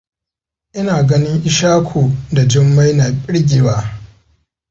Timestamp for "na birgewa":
2.93-3.75